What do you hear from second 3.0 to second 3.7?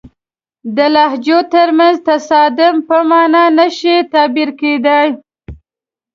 معنا نه